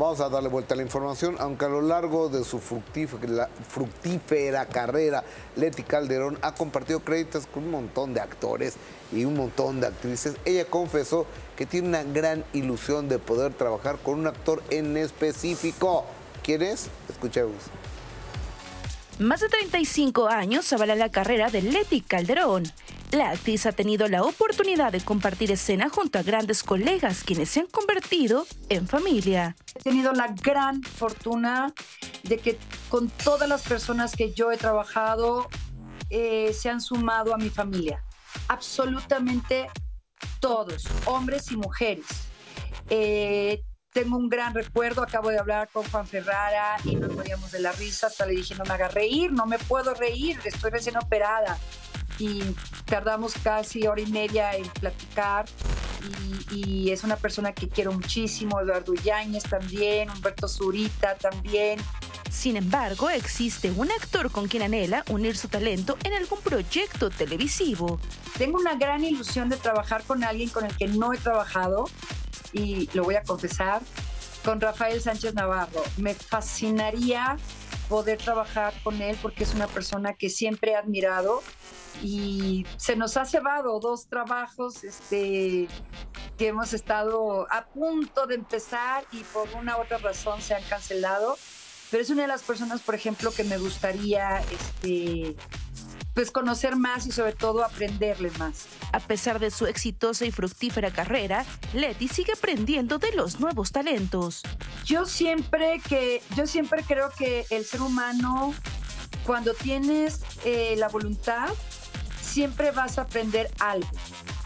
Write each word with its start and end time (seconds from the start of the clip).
Vamos 0.00 0.20
a 0.20 0.30
darle 0.30 0.48
vuelta 0.48 0.72
a 0.72 0.78
la 0.78 0.82
información, 0.82 1.36
aunque 1.40 1.66
a 1.66 1.68
lo 1.68 1.82
largo 1.82 2.30
de 2.30 2.42
su 2.42 2.58
fructífera, 2.58 4.64
carrera, 4.64 5.24
Leti 5.56 5.82
Calderón 5.82 6.38
ha 6.40 6.54
compartido 6.54 7.00
créditos 7.00 7.46
con 7.46 7.64
un 7.64 7.70
montón 7.70 8.14
de 8.14 8.22
actores 8.22 8.76
y 9.12 9.26
un 9.26 9.34
montón 9.34 9.78
de 9.78 9.88
actrices. 9.88 10.36
Ella 10.46 10.64
confesó 10.64 11.26
que 11.54 11.66
tiene 11.66 11.88
una 11.88 12.02
gran 12.02 12.46
ilusión 12.54 13.10
de 13.10 13.18
poder 13.18 13.52
trabajar 13.52 13.98
con 13.98 14.18
un 14.18 14.26
actor 14.26 14.62
en 14.70 14.96
específico. 14.96 16.06
¿Quién 16.42 16.62
es? 16.62 16.88
Escuchemos. 17.10 17.56
Más 19.18 19.40
de 19.40 19.50
35 19.50 20.28
años 20.28 20.72
avala 20.72 20.94
la 20.94 21.10
carrera 21.10 21.50
de 21.50 21.60
Leti 21.60 22.00
Calderón. 22.00 22.64
La 23.12 23.30
actriz 23.30 23.66
ha 23.66 23.72
tenido 23.72 24.06
la 24.06 24.22
oportunidad 24.22 24.92
de 24.92 25.00
compartir 25.00 25.50
escena 25.50 25.88
junto 25.88 26.20
a 26.20 26.22
grandes 26.22 26.62
colegas 26.62 27.24
quienes 27.24 27.50
se 27.50 27.60
han 27.60 27.66
convertido 27.66 28.46
en 28.68 28.86
familia. 28.86 29.56
He 29.74 29.80
tenido 29.80 30.12
la 30.12 30.28
gran 30.28 30.80
fortuna 30.82 31.74
de 32.22 32.38
que 32.38 32.56
con 32.88 33.08
todas 33.10 33.48
las 33.48 33.62
personas 33.62 34.14
que 34.14 34.32
yo 34.32 34.52
he 34.52 34.56
trabajado 34.56 35.48
eh, 36.08 36.52
se 36.52 36.70
han 36.70 36.80
sumado 36.80 37.34
a 37.34 37.36
mi 37.36 37.50
familia. 37.50 38.04
Absolutamente 38.46 39.68
todos, 40.38 40.84
hombres 41.06 41.50
y 41.50 41.56
mujeres. 41.56 42.06
Eh, 42.90 43.60
tengo 43.92 44.16
un 44.16 44.28
gran 44.28 44.54
recuerdo, 44.54 45.02
acabo 45.02 45.30
de 45.30 45.38
hablar 45.40 45.68
con 45.72 45.84
Juan 45.90 46.06
Ferrara 46.06 46.76
y 46.84 46.94
nos 46.94 47.12
moríamos 47.12 47.50
de 47.50 47.58
la 47.58 47.72
risa, 47.72 48.06
hasta 48.06 48.24
le 48.24 48.34
dije, 48.34 48.54
no 48.54 48.62
me 48.64 48.74
haga 48.74 48.86
reír, 48.86 49.32
no 49.32 49.46
me 49.46 49.58
puedo 49.58 49.94
reír, 49.94 50.38
estoy 50.44 50.70
recién 50.70 50.96
operada. 50.96 51.58
Y 52.20 52.42
tardamos 52.84 53.34
casi 53.42 53.86
hora 53.88 54.00
y 54.00 54.06
media 54.06 54.54
en 54.54 54.68
platicar 54.68 55.46
y, 56.52 56.84
y 56.86 56.90
es 56.90 57.02
una 57.02 57.16
persona 57.16 57.52
que 57.52 57.68
quiero 57.68 57.92
muchísimo, 57.92 58.60
Eduardo 58.60 58.94
Yáñez 58.94 59.44
también, 59.44 60.10
Humberto 60.10 60.46
Zurita 60.46 61.16
también. 61.16 61.80
Sin 62.30 62.56
embargo, 62.56 63.10
existe 63.10 63.72
un 63.72 63.90
actor 63.90 64.30
con 64.30 64.46
quien 64.46 64.62
anhela 64.62 65.04
unir 65.10 65.36
su 65.36 65.48
talento 65.48 65.98
en 66.04 66.14
algún 66.14 66.40
proyecto 66.40 67.10
televisivo. 67.10 67.98
Tengo 68.38 68.58
una 68.58 68.76
gran 68.76 69.02
ilusión 69.04 69.48
de 69.48 69.56
trabajar 69.56 70.04
con 70.04 70.22
alguien 70.22 70.48
con 70.48 70.64
el 70.64 70.76
que 70.76 70.86
no 70.86 71.12
he 71.12 71.18
trabajado 71.18 71.90
y 72.52 72.88
lo 72.94 73.02
voy 73.02 73.16
a 73.16 73.22
confesar, 73.22 73.82
con 74.44 74.60
Rafael 74.60 75.00
Sánchez 75.00 75.34
Navarro. 75.34 75.82
Me 75.96 76.14
fascinaría 76.14 77.36
poder 77.90 78.18
trabajar 78.18 78.72
con 78.84 79.02
él 79.02 79.18
porque 79.20 79.42
es 79.42 79.52
una 79.52 79.66
persona 79.66 80.14
que 80.14 80.30
siempre 80.30 80.70
he 80.70 80.76
admirado 80.76 81.42
y 82.04 82.64
se 82.76 82.94
nos 82.94 83.16
ha 83.16 83.24
llevado 83.24 83.80
dos 83.80 84.06
trabajos 84.06 84.84
este, 84.84 85.66
que 86.38 86.46
hemos 86.46 86.72
estado 86.72 87.48
a 87.50 87.66
punto 87.66 88.28
de 88.28 88.36
empezar 88.36 89.04
y 89.10 89.24
por 89.24 89.48
una 89.58 89.76
u 89.76 89.80
otra 89.80 89.98
razón 89.98 90.40
se 90.40 90.54
han 90.54 90.62
cancelado. 90.62 91.36
Pero 91.90 92.04
es 92.04 92.10
una 92.10 92.22
de 92.22 92.28
las 92.28 92.44
personas, 92.44 92.80
por 92.80 92.94
ejemplo, 92.94 93.32
que 93.32 93.42
me 93.42 93.58
gustaría 93.58 94.40
este, 94.52 95.34
pues 96.20 96.32
conocer 96.32 96.76
más 96.76 97.06
y 97.06 97.12
sobre 97.12 97.32
todo 97.32 97.64
aprenderle 97.64 98.30
más. 98.32 98.66
A 98.92 99.00
pesar 99.00 99.38
de 99.38 99.50
su 99.50 99.64
exitosa 99.64 100.26
y 100.26 100.30
fructífera 100.30 100.90
carrera, 100.90 101.46
Leti 101.72 102.08
sigue 102.08 102.34
aprendiendo 102.34 102.98
de 102.98 103.10
los 103.12 103.40
nuevos 103.40 103.72
talentos. 103.72 104.42
Yo 104.84 105.06
siempre 105.06 105.80
que 105.88 106.22
yo 106.36 106.46
siempre 106.46 106.84
creo 106.86 107.08
que 107.16 107.46
el 107.48 107.64
ser 107.64 107.80
humano 107.80 108.52
cuando 109.24 109.54
tienes 109.54 110.20
eh, 110.44 110.74
la 110.76 110.88
voluntad 110.88 111.48
siempre 112.20 112.70
vas 112.70 112.98
a 112.98 113.02
aprender 113.02 113.50
algo. 113.58 113.88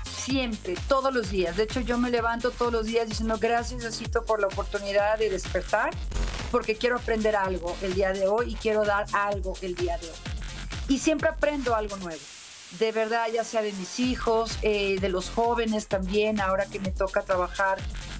Siempre, 0.05 0.77
todos 0.87 1.13
los 1.13 1.33
días. 1.33 1.57
De 1.57 1.65
hecho, 1.65 1.81
yo 1.81 1.99
me 1.99 2.09
levanto 2.09 2.53
todos 2.53 2.73
los 2.73 2.87
días 2.87 3.09
diciendo 3.09 3.37
gracias, 3.41 3.81
Diosito, 3.81 4.25
por 4.25 4.41
la 4.41 4.47
oportunidad 4.47 5.19
de 5.19 5.29
despertar, 5.29 5.91
porque 6.53 6.77
quiero 6.77 6.99
aprender 6.99 7.35
algo 7.35 7.77
el 7.83 7.95
día 7.95 8.13
de 8.13 8.29
hoy 8.29 8.53
y 8.53 8.55
quiero 8.55 8.85
dar 8.85 9.07
algo 9.13 9.55
el 9.61 9.75
día 9.75 9.99
de 9.99 10.07
hoy 10.07 10.34
y 10.89 10.99
siempre 10.99 11.29
aprendo 11.29 11.75
algo 11.75 11.97
nuevo. 11.97 12.21
De 12.79 12.91
verdad, 12.91 13.29
ya 13.33 13.45
sea 13.45 13.63
de 13.63 13.73
mis 13.73 14.01
hijos, 14.01 14.59
eh, 14.63 14.99
de 15.01 15.09
los 15.09 15.31
jóvenes 15.31 15.87
también, 15.87 16.41
ahora 16.41 16.67
que 16.67 16.81
me 16.81 16.91
toca 16.91 17.23
trabajar 17.23 17.79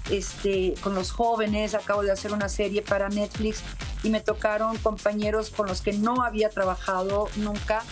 este, 0.09 0.75
con 0.81 0.95
los 0.95 1.11
jóvenes, 1.11 1.73
acabo 1.73 2.03
de 2.03 2.11
hacer 2.11 2.31
una 2.31 2.47
serie 2.47 2.81
para 2.81 3.09
Netflix 3.09 3.63
y 4.03 4.09
me 4.09 4.21
tocaron 4.21 4.77
compañeros 4.77 5.49
con 5.49 5.67
los 5.67 5.81
que 5.81 5.93
no 5.93 6.21
había 6.23 6.49
trabajado 6.49 7.27
nunca. 7.35 7.83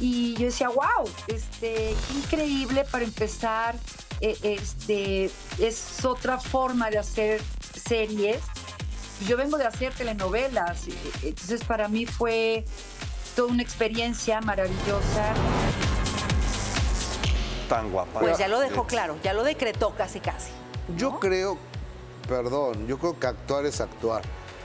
Y 0.00 0.34
yo 0.34 0.46
decía, 0.46 0.68
wow, 0.68 1.08
este, 1.28 1.94
increíble 2.16 2.84
para 2.90 3.04
empezar, 3.04 3.76
eh, 4.20 4.36
este, 4.42 5.30
es 5.58 6.04
otra 6.04 6.40
forma 6.40 6.90
de 6.90 6.98
hacer 6.98 7.40
series. 7.86 8.40
Yo 9.28 9.36
vengo 9.36 9.58
de 9.58 9.66
hacer 9.66 9.94
telenovelas, 9.94 10.88
entonces 11.22 11.62
para 11.62 11.86
mí 11.86 12.04
fue 12.04 12.64
toda 13.34 13.52
una 13.52 13.62
experiencia 13.62 14.40
maravillosa. 14.40 15.34
Tan 17.68 17.90
guapa. 17.90 18.20
Pues 18.20 18.38
ya 18.38 18.48
lo 18.48 18.60
dejó 18.60 18.86
claro, 18.86 19.16
ya 19.22 19.32
lo 19.32 19.42
decretó 19.42 19.94
casi 19.94 20.20
casi. 20.20 20.50
Yo 20.96 21.18
creo, 21.18 21.58
perdón, 22.28 22.86
yo 22.86 22.98
creo 22.98 23.18
que 23.18 23.26
actuar 23.26 23.66
es 23.66 23.80
actuar. 23.80 24.22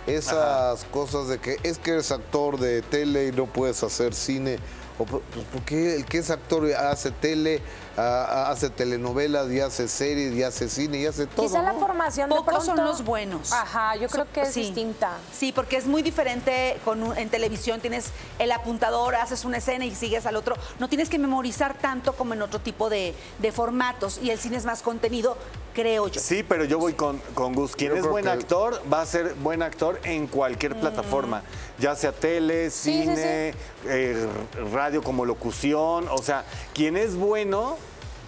Esas 0.07 0.85
cosas 0.85 1.27
de 1.27 1.39
que 1.39 1.57
es 1.63 1.77
que 1.77 1.91
eres 1.91 2.11
actor 2.11 2.57
de 2.59 2.81
tele 2.81 3.27
y 3.27 3.31
no 3.31 3.45
puedes 3.45 3.83
hacer 3.83 4.13
cine. 4.13 4.57
O, 4.97 5.05
pues, 5.05 5.23
porque 5.53 5.95
el 5.95 6.05
que 6.05 6.17
es 6.17 6.29
actor 6.29 6.65
hace 6.73 7.11
tele, 7.11 7.61
hace 8.03 8.69
telenovelas 8.69 9.51
y 9.51 9.59
hace 9.59 9.87
series 9.87 10.33
y 10.33 10.43
hace 10.43 10.69
cine 10.69 10.99
y 10.99 11.05
hace 11.05 11.27
todo. 11.27 11.45
Quizá 11.45 11.61
la 11.61 11.73
formación 11.73 12.29
de 12.29 12.35
Pocos 12.35 12.65
son 12.65 12.75
pronto- 12.75 12.91
los 12.91 13.03
buenos. 13.03 13.51
Ajá, 13.51 13.95
yo 13.95 14.07
creo 14.07 14.25
que 14.31 14.41
es 14.41 14.53
Sí. 14.53 14.61
distinta. 14.61 15.17
Sí, 15.31 15.51
porque 15.51 15.77
es 15.77 15.85
muy 15.85 16.01
diferente 16.01 16.79
con 16.85 17.03
un- 17.03 17.17
en 17.17 17.29
televisión 17.29 17.79
tienes 17.81 18.07
el 18.39 18.51
apuntador, 18.51 19.15
haces 19.15 19.45
una 19.45 19.57
escena 19.57 19.85
y 19.85 19.95
sigues 19.95 20.25
al 20.25 20.35
otro. 20.35 20.55
No 20.79 20.87
tienes 20.89 21.09
que 21.09 21.19
memorizar 21.19 21.75
tanto 21.77 22.13
como 22.13 22.33
en 22.33 22.41
otro 22.41 22.59
tipo 22.59 22.89
de, 22.89 23.13
de 23.39 23.51
formatos 23.51 24.19
y 24.21 24.29
el 24.31 24.39
cine 24.39 24.57
es 24.57 24.65
más 24.65 24.81
contenido, 24.81 25.37
creo 25.73 26.07
yo. 26.07 26.19
Sí, 26.21 26.43
pero 26.43 26.65
yo 26.65 26.79
voy 26.79 26.93
con, 26.93 27.19
con 27.33 27.53
Gus. 27.53 27.75
Quien 27.75 27.95
es 27.97 28.05
buen 28.07 28.23
que- 28.25 28.31
actor 28.31 28.81
va 28.91 29.01
a 29.01 29.05
ser 29.05 29.33
buen 29.35 29.61
actor 29.61 29.99
en 30.03 30.27
cualquier 30.27 30.79
plataforma, 30.79 31.43
ya 31.79 31.95
sea 31.95 32.11
tele, 32.11 32.69
Sí, 32.69 32.93
sí, 32.93 33.01
cine, 33.03 33.53
eh, 33.85 34.27
radio 34.73 35.03
como 35.03 35.25
locución. 35.25 36.07
O 36.09 36.17
sea, 36.21 36.43
quien 36.73 36.97
es 36.97 37.15
bueno, 37.15 37.77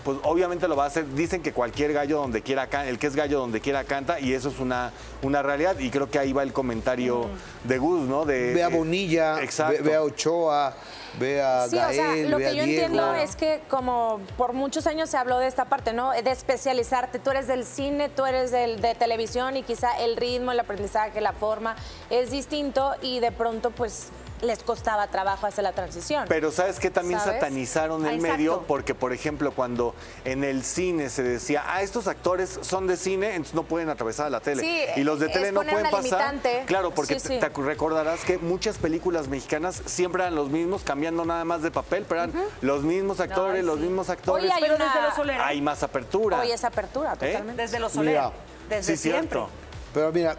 pues 0.04 0.18
obviamente 0.24 0.68
lo 0.68 0.76
va 0.76 0.86
a 0.86 0.88
hacer. 0.88 1.06
Dicen 1.14 1.42
que 1.42 1.54
cualquier 1.54 1.94
gallo 1.94 2.18
donde 2.18 2.42
quiera, 2.42 2.68
can- 2.68 2.88
el 2.88 2.98
que 3.00 3.08
es 3.08 3.16
gallo 3.16 3.40
donde 3.40 3.62
quiera 3.62 3.84
canta, 3.84 4.20
y 4.20 4.34
eso 4.34 4.50
es 4.50 4.60
una, 4.60 4.92
una 5.22 5.42
realidad. 5.42 5.78
Y 5.80 5.90
creo 5.90 6.10
que 6.10 6.20
ahí 6.20 6.34
va 6.34 6.44
el 6.44 6.54
comentario 6.54 7.28
de 7.64 7.78
Gus, 7.78 8.08
¿no? 8.08 8.26
De, 8.26 8.54
Ve 8.54 8.64
a 8.64 8.68
eh, 8.70 8.76
Bonilla, 8.78 9.34
ve, 9.36 9.44
exacto. 9.44 9.84
ve 9.84 9.96
a 9.96 10.02
Ochoa, 10.04 10.74
ve 11.20 11.42
a 11.42 11.68
Sí, 11.68 11.78
o 11.78 11.92
sea, 11.94 12.16
lo 12.16 12.38
que 12.38 12.44
yo 12.46 12.52
Diego. 12.52 12.62
entiendo 12.64 13.16
es 13.16 13.36
que 13.36 13.62
como 13.70 14.20
por 14.38 14.54
muchos 14.54 14.88
años 14.88 15.10
se 15.10 15.18
habló 15.18 15.38
de 15.40 15.48
esta 15.48 15.66
parte, 15.66 15.94
¿no? 15.94 16.12
De 16.12 16.32
especializarte. 16.32 17.20
Tú 17.20 17.30
eres 17.32 17.48
del 17.48 17.66
cine, 17.66 18.10
tú 18.10 18.26
eres 18.26 18.52
del, 18.52 18.82
de 18.82 18.96
televisión 18.96 19.58
y 19.58 19.64
quizá 19.64 19.98
el 20.00 20.18
ritmo, 20.18 20.52
el 20.52 20.60
aprendizaje, 20.60 21.22
la 21.22 21.34
forma 21.34 21.76
es 22.10 22.32
distinto 22.32 22.92
y 23.02 23.20
de 23.20 23.32
pronto 23.32 23.72
pues 23.72 24.10
les 24.42 24.64
costaba 24.64 25.08
trabajo 25.08 25.46
hacer 25.48 25.64
la 25.64 25.72
transición. 25.74 26.26
Pero 26.28 26.52
¿sabes 26.52 26.80
qué? 26.80 26.90
También 26.90 27.20
¿Sabes? 27.20 27.36
satanizaron 27.36 28.06
el 28.06 28.20
Ah, 28.20 28.22
medio 28.22 28.64
porque, 28.68 28.96
por 28.96 29.14
ejemplo, 29.14 29.52
cuando 29.52 29.94
en 30.26 30.44
el 30.44 30.64
cine 30.64 31.10
se 31.10 31.24
decía, 31.24 31.64
ah, 31.68 31.82
estos 31.82 32.08
actores 32.08 32.60
son 32.62 32.88
de 32.88 32.98
cine, 32.98 33.30
entonces 33.32 33.54
no 33.54 33.64
pueden 33.64 33.90
atravesar 33.90 34.28
a 34.28 34.30
la 34.30 34.40
tele. 34.40 34.62
Sí, 34.64 35.00
y 35.00 35.04
los 35.04 35.20
de 35.20 35.30
tele 35.30 35.52
no 35.52 35.62
pueden 35.62 35.84
pasar. 35.90 36.04
limitante. 36.04 36.64
Claro, 36.66 36.92
porque 36.92 37.20
Sí, 37.20 37.28
te- 37.28 37.34
sí. 37.36 37.40
te 37.40 37.62
recordarás 37.62 38.24
que 38.26 38.38
muchas 38.38 38.78
películas 38.78 39.28
mexicanas 39.28 39.82
siempre 39.86 40.24
eran 40.24 40.36
los 40.36 40.50
mismos, 40.50 40.84
cambiando 40.84 41.24
nada 41.26 41.46
más 41.46 41.62
de 41.62 41.72
papel, 41.72 42.06
pero 42.08 42.24
eran 42.24 42.34
los 42.62 42.84
mismos 42.84 43.20
actores, 43.20 43.64
los 43.64 43.78
sí. 43.78 43.84
mismos 43.84 44.10
actores. 44.10 44.46
Hoy 44.46 44.52
hay 44.52 44.62
Pero 44.62 44.76
una- 44.76 44.86
desde 44.86 45.02
los 45.02 45.14
Soler. 45.16 45.42
Hay 45.42 45.62
más 45.62 45.84
apertura. 45.84 46.40
Hoy 46.40 46.52
es 46.52 46.64
apertura, 46.64 47.14
¿Eh? 47.14 47.28
totalmente. 47.28 47.62
Desde 47.62 47.80
los 47.80 47.92
Soler. 47.92 48.16
Mira, 48.16 48.32
Desde 48.70 48.96
sí, 48.98 49.04
siempre. 49.04 49.28
cierto. 49.30 49.50
Pero 49.94 50.12
mira, 50.12 50.36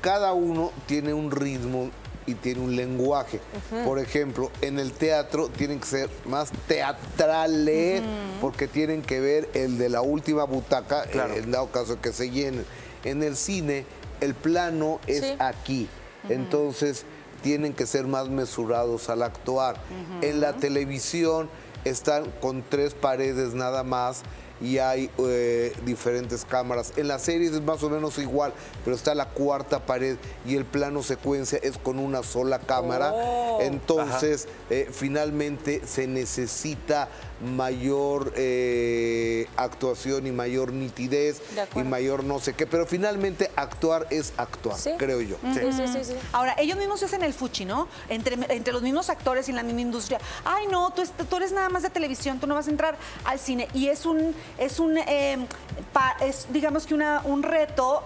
cada 0.00 0.32
uno 0.34 0.70
tiene 0.86 1.14
un 1.14 1.30
ritmo 1.30 1.90
y 2.26 2.34
tiene 2.34 2.60
un 2.60 2.74
lenguaje. 2.76 3.40
Por 3.84 3.98
ejemplo, 3.98 4.50
en 4.60 4.78
el 4.78 4.92
teatro 4.92 5.48
tienen 5.48 5.80
que 5.80 5.86
ser 5.86 6.10
más 6.26 6.50
teatrales 6.66 8.02
porque 8.40 8.68
tienen 8.68 9.02
que 9.02 9.20
ver 9.20 9.48
el 9.54 9.78
de 9.78 9.88
la 9.88 10.00
última 10.02 10.44
butaca, 10.44 11.02
Claro. 11.06 11.34
en 11.34 11.50
dado 11.50 11.70
caso 11.70 12.00
que 12.00 12.12
se 12.12 12.30
llenen. 12.30 12.64
En 13.04 13.22
el 13.22 13.36
cine, 13.36 13.84
el 14.20 14.34
plano 14.34 15.00
es 15.06 15.20
Sí. 15.20 15.34
aquí. 15.38 15.88
Entonces, 16.28 17.04
tienen 17.42 17.74
que 17.74 17.84
ser 17.86 18.06
más 18.06 18.28
mesurados 18.30 19.10
al 19.10 19.22
actuar. 19.22 19.76
En 20.22 20.40
la 20.40 20.54
televisión 20.54 21.50
están 21.84 22.24
con 22.40 22.62
tres 22.62 22.94
paredes 22.94 23.52
nada 23.52 23.82
más 23.84 24.22
y 24.60 24.78
hay 24.78 25.10
eh, 25.18 25.72
diferentes 25.84 26.44
cámaras. 26.44 26.92
En 26.96 27.08
las 27.08 27.22
series 27.22 27.52
es 27.52 27.62
más 27.62 27.82
o 27.82 27.90
menos 27.90 28.18
igual, 28.18 28.52
pero 28.84 28.96
está 28.96 29.14
la 29.14 29.26
cuarta 29.26 29.84
pared 29.84 30.16
y 30.46 30.56
el 30.56 30.64
plano 30.64 31.02
secuencia 31.02 31.58
es 31.62 31.78
con 31.78 31.98
una 31.98 32.22
sola 32.22 32.58
cámara. 32.58 33.12
Oh. 33.12 33.58
Entonces, 33.60 34.48
eh, 34.70 34.88
finalmente 34.92 35.82
se 35.86 36.06
necesita 36.06 37.08
mayor 37.44 38.32
eh, 38.36 39.46
actuación 39.56 40.26
y 40.26 40.32
mayor 40.32 40.72
nitidez 40.72 41.42
De 41.54 41.80
y 41.80 41.84
mayor 41.84 42.24
no 42.24 42.38
sé 42.40 42.54
qué, 42.54 42.66
pero 42.66 42.86
finalmente 42.86 43.50
actuar 43.56 44.06
es 44.10 44.32
actuar, 44.36 44.78
Sí. 44.78 44.92
creo 44.96 45.20
yo. 45.20 45.36
Sí, 45.52 45.60
sí, 45.72 45.86
sí, 45.92 46.04
sí. 46.04 46.14
Ahora, 46.32 46.54
ellos 46.58 46.78
mismos 46.78 47.02
hacen 47.02 47.22
el 47.22 47.34
fuchi, 47.34 47.64
¿no? 47.64 47.88
Entre, 48.08 48.34
entre 48.54 48.72
los 48.72 48.82
mismos 48.82 49.10
actores 49.10 49.48
y 49.48 49.50
en 49.50 49.56
la 49.56 49.62
misma 49.62 49.80
industria. 49.82 50.20
Ay, 50.44 50.66
no, 50.68 50.92
tú, 50.92 51.02
tú 51.28 51.36
eres 51.36 51.52
nada 51.52 51.68
más 51.68 51.82
de 51.82 51.90
televisión, 51.90 52.38
tú 52.40 52.46
no 52.46 52.54
vas 52.54 52.68
a 52.68 52.70
entrar 52.70 52.96
al 53.24 53.38
cine. 53.38 53.68
Y 53.74 53.88
es 53.88 54.06
un, 54.06 54.34
es 54.58 54.78
un, 54.80 54.96
eh, 54.98 55.46
pa- 55.92 56.16
es 56.20 56.46
digamos 56.50 56.86
que 56.86 56.94
una, 56.94 57.20
un 57.24 57.42
reto 57.42 58.02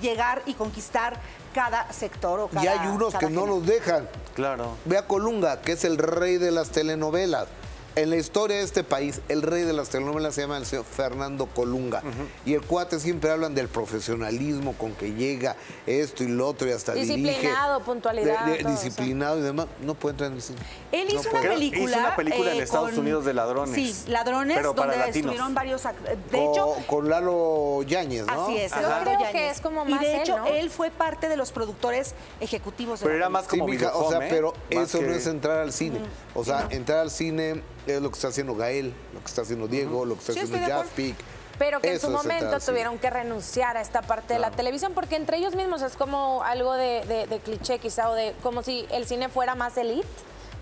llegar 0.00 0.42
y 0.46 0.54
conquistar 0.54 1.18
cada 1.54 1.92
sector 1.92 2.40
o 2.40 2.48
cada 2.48 2.64
y 2.64 2.68
hay 2.68 2.86
unos 2.88 3.14
que 3.14 3.28
no 3.28 3.46
los 3.46 3.66
dejan. 3.66 4.08
Claro. 4.34 4.76
Ve 4.84 4.96
a 4.98 5.06
Colunga, 5.06 5.60
que 5.60 5.72
es 5.72 5.84
el 5.84 5.98
rey 5.98 6.36
de 6.38 6.50
las 6.52 6.70
telenovelas. 6.70 7.46
En 8.00 8.08
la 8.08 8.16
historia 8.16 8.56
de 8.56 8.62
este 8.62 8.82
país, 8.82 9.20
el 9.28 9.42
rey 9.42 9.62
de 9.64 9.74
las 9.74 9.90
telenovelas 9.90 10.34
se 10.34 10.40
llama 10.40 10.56
el 10.56 10.64
señor 10.64 10.86
Fernando 10.86 11.44
Colunga. 11.44 12.02
Y 12.46 12.54
el 12.54 12.62
cuate 12.62 12.98
siempre 12.98 13.30
hablan 13.30 13.54
del 13.54 13.68
profesionalismo 13.68 14.72
con 14.72 14.92
que 14.94 15.12
llega 15.12 15.54
esto 15.86 16.24
y 16.24 16.28
lo 16.28 16.48
otro 16.48 16.66
y 16.66 16.72
hasta 16.72 16.94
dirige. 16.94 17.14
Disciplinado, 17.18 17.80
puntualidad, 17.80 18.46
De- 18.46 18.52
de- 18.52 18.58
todo, 18.62 18.72
o 18.72 18.76
sea. 18.76 18.84
disciplinado 18.84 19.38
y 19.38 19.42
demás. 19.42 19.66
No 19.82 19.94
puede 19.96 20.12
entrar 20.14 20.30
en 20.30 20.36
el 20.36 20.42
cine. 20.42 20.58
Él 20.92 21.08
No 21.12 21.20
hizo 21.20 21.30
puede. 21.30 21.44
una 21.44 21.54
Creo- 21.56 21.60
hizo 21.62 21.70
película. 21.72 21.98
una 21.98 22.16
película 22.16 22.54
en 22.54 22.62
Estados 22.62 22.96
Unidos 22.96 23.24
de 23.26 23.34
ladrones. 23.34 23.74
Sí, 23.74 23.94
ladrones, 24.10 24.56
Pero 24.56 24.74
para 24.74 24.92
donde 24.92 25.06
latinos. 25.06 25.16
estuvieron 25.32 25.54
varios. 25.54 25.82
De 25.82 25.90
Con- 26.30 26.40
hecho, 26.52 26.74
con 26.86 27.08
Lalo 27.10 27.82
Yáñez, 27.82 28.24
¿no? 28.26 28.44
Así 28.46 28.56
es, 28.56 28.72
Yo 28.72 28.78
creo 29.04 29.30
que 29.30 29.50
es 29.50 29.60
como 29.60 29.86
y 29.86 29.90
más 29.90 30.00
de 30.00 30.14
él, 30.14 30.20
hecho, 30.22 30.38
¿no? 30.38 30.46
él 30.46 30.70
fue 30.70 30.90
parte 30.90 31.28
de 31.28 31.36
los 31.36 31.52
productores 31.52 32.14
ejecutivos 32.40 33.00
de 33.00 33.04
Pero 33.04 33.18
la 33.18 33.24
era 33.26 33.28
más 33.28 33.44
Sí, 33.44 33.50
como 33.50 33.66
mija, 33.66 33.94
o 33.94 34.08
sea, 34.08 34.20
videohome, 34.20 34.28
pero 34.30 34.54
eso 34.70 35.02
no 35.02 35.12
es 35.12 35.26
entrar 35.26 35.58
al 35.58 35.74
cine. 35.74 36.00
O 36.34 36.44
sea, 36.46 36.66
entrar 36.70 37.00
al 37.00 37.10
cine 37.10 37.62
es 37.96 38.02
lo 38.02 38.10
que 38.10 38.14
está 38.16 38.28
haciendo 38.28 38.54
Gael, 38.54 38.92
lo 39.14 39.20
que 39.20 39.26
está 39.26 39.42
haciendo 39.42 39.68
Diego, 39.68 40.04
lo 40.04 40.14
que 40.14 40.20
está 40.20 40.32
Sí, 40.32 40.40
haciendo. 40.40 40.66
Jaspic. 40.66 41.16
Pero 41.58 41.80
que 41.80 41.92
en 41.92 42.00
su 42.00 42.08
momento 42.10 42.58
tuvieron 42.60 42.98
que 42.98 43.10
renunciar 43.10 43.76
a 43.76 43.82
esta 43.82 44.00
parte 44.02 44.32
de 44.34 44.40
la 44.40 44.50
televisión, 44.50 44.92
porque 44.94 45.16
entre 45.16 45.36
ellos 45.36 45.54
mismos 45.54 45.82
es 45.82 45.92
como 45.94 46.42
algo 46.42 46.72
de, 46.74 47.04
de- 47.06 47.26
de 47.26 47.38
cliché 47.40 47.78
quizá, 47.78 48.08
o 48.08 48.14
de 48.14 48.34
como 48.42 48.62
si 48.62 48.86
el 48.90 49.04
cine 49.06 49.28
fuera 49.28 49.54
más 49.54 49.76
elite 49.76 50.06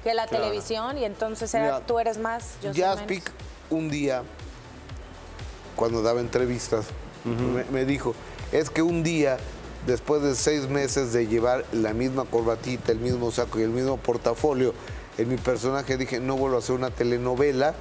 que 0.02 0.12
la 0.14 0.26
Claro. 0.26 0.44
televisión, 0.44 0.98
y 0.98 1.04
entonces 1.04 1.54
era, 1.54 1.64
Mira, 1.64 1.80
tú 1.86 1.98
eres 2.00 2.18
más, 2.18 2.54
yo 2.62 2.72
soy 2.74 2.82
Jaspic 2.82 3.24
menos. 3.30 3.42
un 3.70 3.90
día, 3.90 4.22
cuando 5.76 6.02
daba 6.02 6.20
entrevistas, 6.20 6.86
me, 7.24 7.64
me 7.64 7.84
dijo, 7.84 8.14
es 8.52 8.70
que 8.70 8.82
un 8.82 9.02
día, 9.02 9.36
después 9.86 10.22
de 10.22 10.34
seis 10.34 10.68
meses 10.68 11.12
de 11.12 11.26
llevar 11.26 11.64
la 11.72 11.92
misma 11.92 12.24
corbatita, 12.24 12.90
el 12.90 12.98
mismo 12.98 13.30
saco 13.30 13.60
y 13.60 13.62
el 13.62 13.70
mismo 13.70 13.96
portafolio, 13.98 14.74
en 15.18 15.28
mi 15.28 15.36
personaje 15.36 15.96
dije, 15.96 16.20
no 16.20 16.36
vuelvo 16.36 16.56
a 16.56 16.58
hacer 16.60 16.74
una 16.74 16.90
telenovela, 16.90 17.74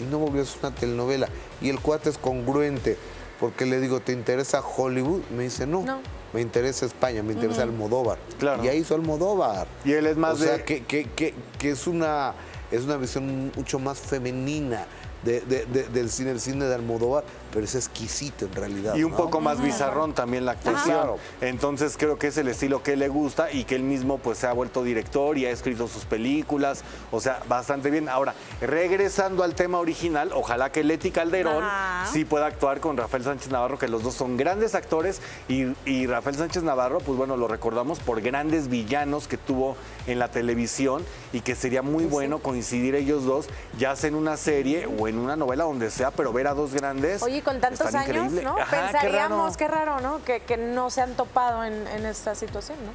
y 0.00 0.04
no 0.04 0.18
volvió 0.18 0.40
a 0.40 0.44
hacer 0.44 0.58
una 0.62 0.74
telenovela. 0.74 1.28
Y 1.60 1.70
el 1.70 1.80
cuate 1.80 2.10
es 2.10 2.18
congruente, 2.18 2.96
porque 3.40 3.64
le 3.66 3.80
digo, 3.80 4.00
¿te 4.00 4.12
interesa 4.12 4.60
Hollywood? 4.60 5.22
Me 5.36 5.44
dice, 5.44 5.66
no. 5.66 5.82
No. 5.82 6.00
Me 6.32 6.42
interesa 6.42 6.84
España, 6.84 7.22
me 7.22 7.32
interesa 7.32 7.62
Almodóvar. 7.62 8.18
Claro. 8.38 8.62
Y 8.62 8.68
ahí 8.68 8.78
hizo 8.80 8.94
Almodóvar. 8.94 9.66
Y 9.84 9.92
él 9.92 10.06
es 10.06 10.16
más 10.18 10.34
o 10.34 10.44
sea, 10.44 10.62
que, 10.62 10.84
que- 10.84 11.04
que- 11.16 11.34
que 11.58 11.70
es 11.70 11.86
una 11.86 12.34
es 12.70 12.82
una 12.82 12.98
visión 12.98 13.50
mucho 13.56 13.78
más 13.78 13.98
femenina 13.98 14.84
de- 15.22 15.40
de- 15.42 15.66
de- 15.66 15.88
del 15.88 16.10
cine, 16.10 16.30
el 16.30 16.40
cine 16.40 16.64
de 16.66 16.74
Almodóvar, 16.74 17.24
pero 17.52 17.64
es 17.64 17.74
exquisito 17.74 18.44
en 18.46 18.52
realidad. 18.54 18.94
Y 18.94 19.04
un 19.04 19.12
¿no? 19.12 19.16
poco 19.16 19.40
más 19.40 19.60
bizarrón 19.60 20.12
también 20.14 20.44
la 20.44 20.52
actuación. 20.52 20.96
Claro. 20.96 21.18
Entonces 21.40 21.96
creo 21.98 22.18
que 22.18 22.28
es 22.28 22.36
el 22.38 22.48
estilo 22.48 22.82
que 22.82 22.96
le 22.96 23.08
gusta 23.08 23.50
y 23.50 23.64
que 23.64 23.74
él 23.74 23.82
mismo 23.82 24.18
pues 24.18 24.38
se 24.38 24.46
ha 24.46 24.52
vuelto 24.52 24.82
director 24.82 25.36
y 25.38 25.46
ha 25.46 25.50
escrito 25.50 25.88
sus 25.88 26.04
películas. 26.04 26.82
O 27.10 27.20
sea, 27.20 27.40
bastante 27.48 27.90
bien. 27.90 28.08
Ahora, 28.08 28.34
regresando 28.60 29.42
al 29.42 29.54
tema 29.54 29.78
original, 29.78 30.30
ojalá 30.34 30.70
que 30.70 30.84
Leti 30.84 31.10
Calderón 31.10 31.64
Ajá. 31.64 32.06
sí 32.12 32.24
pueda 32.24 32.46
actuar 32.46 32.80
con 32.80 32.96
Rafael 32.96 33.24
Sánchez 33.24 33.50
Navarro, 33.50 33.78
que 33.78 33.88
los 33.88 34.02
dos 34.02 34.14
son 34.14 34.36
grandes 34.36 34.74
actores 34.74 35.20
y, 35.48 35.66
y 35.84 36.06
Rafael 36.06 36.36
Sánchez 36.36 36.62
Navarro, 36.62 36.98
pues 37.00 37.18
bueno, 37.18 37.36
lo 37.36 37.48
recordamos 37.48 37.98
por 37.98 38.20
grandes 38.20 38.68
villanos 38.68 39.26
que 39.26 39.36
tuvo 39.36 39.76
en 40.08 40.18
la 40.18 40.28
televisión 40.28 41.04
y 41.32 41.40
que 41.40 41.54
sería 41.54 41.82
muy 41.82 42.04
bueno 42.04 42.40
coincidir 42.40 42.94
ellos 42.94 43.24
dos, 43.24 43.46
ya 43.78 43.94
sea 43.94 44.08
en 44.08 44.14
una 44.14 44.36
serie 44.36 44.86
o 44.86 45.06
en 45.06 45.18
una 45.18 45.36
novela 45.36 45.64
donde 45.64 45.90
sea, 45.90 46.10
pero 46.10 46.32
ver 46.32 46.46
a 46.48 46.54
dos 46.54 46.72
grandes. 46.74 47.22
Oye, 47.22 47.42
con 47.42 47.60
tantos 47.60 47.94
años, 47.94 48.08
increíble. 48.08 48.42
¿no? 48.42 48.56
Ajá, 48.58 48.88
qué 48.88 48.92
Pensaríamos, 48.92 49.38
raro. 49.46 49.56
qué 49.58 49.68
raro, 49.68 50.00
¿no? 50.00 50.24
Que, 50.24 50.40
que 50.40 50.56
no 50.56 50.90
se 50.90 51.02
han 51.02 51.14
topado 51.14 51.62
en, 51.64 51.86
en 51.88 52.06
esta 52.06 52.34
situación, 52.34 52.78
¿no? 52.84 52.92